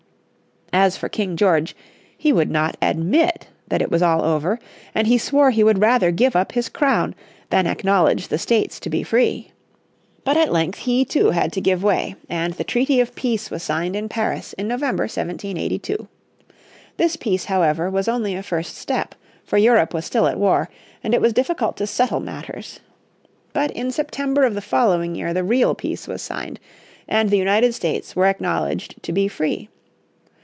[0.73, 1.75] As for King George,
[2.17, 4.57] he would not admit that it was all over,
[4.95, 7.13] and he swore he would rather give up his crown
[7.49, 9.51] than acknowledge the States to be free.
[10.23, 13.61] But at length he, too, had to give way, and the treaty of peace was
[13.63, 16.07] signed in Paris in November, 1782.
[16.95, 19.13] This Peace, however, was only a first step,
[19.43, 20.69] for Europe was still at war,
[21.03, 22.79] and it was difficult to settle matters.
[23.51, 26.61] But in September of the following year the real peace was signed,
[27.09, 29.67] and the United States were acknowledged to be free.